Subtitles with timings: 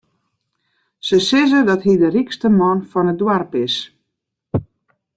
[1.07, 3.75] Se sizze dat hy de rykste man fan it doarp is.